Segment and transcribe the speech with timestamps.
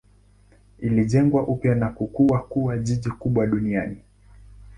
[0.79, 3.97] Ilijengwa upya na kukua kuwa jiji kubwa duniani.